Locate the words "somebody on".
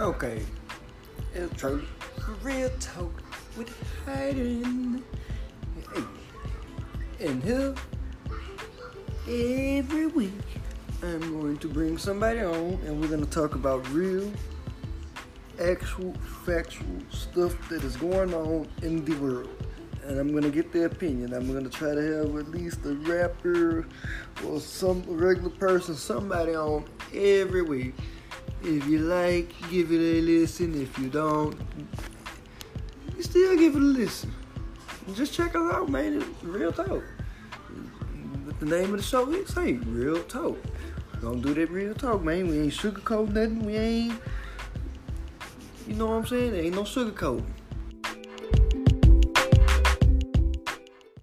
11.98-12.80, 25.94-26.86